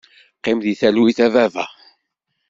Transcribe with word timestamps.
Qqim 0.39 0.57
deg 0.63 0.77
talwit 0.79 1.19
a 1.25 1.27
baba. 1.33 1.65